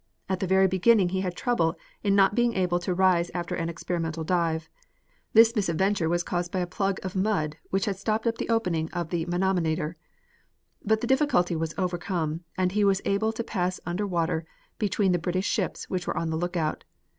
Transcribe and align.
At 0.27 0.39
the 0.39 0.47
very 0.47 0.65
beginning 0.67 1.09
he 1.09 1.21
had 1.21 1.35
trouble 1.37 1.75
in 2.01 2.15
not 2.15 2.33
being 2.33 2.55
able 2.55 2.79
to 2.79 2.93
rise 2.95 3.29
after 3.35 3.53
an 3.53 3.69
experimental 3.69 4.23
dive. 4.23 4.67
This 5.33 5.55
misadventure 5.55 6.09
was 6.09 6.23
caused 6.23 6.51
by 6.51 6.57
a 6.57 6.65
plug 6.65 6.97
of 7.03 7.15
mud 7.15 7.57
which 7.69 7.85
had 7.85 7.97
stopped 7.99 8.25
up 8.25 8.39
the 8.39 8.49
opening 8.49 8.89
of 8.93 9.11
the 9.11 9.27
manometer. 9.27 9.97
But 10.83 11.01
the 11.01 11.05
difficulty 11.05 11.55
was 11.55 11.75
overcome, 11.77 12.41
and 12.57 12.71
he 12.71 12.83
was 12.83 13.03
able 13.05 13.31
to 13.31 13.43
pass 13.43 13.79
under 13.85 14.07
water 14.07 14.43
between 14.79 15.11
the 15.11 15.19
British 15.19 15.45
ships 15.45 15.87
which 15.87 16.07
were 16.07 16.17
on 16.17 16.31
the 16.31 16.35
lookout. 16.35 16.83